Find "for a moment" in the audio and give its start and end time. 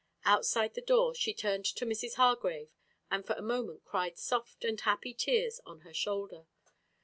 3.23-3.85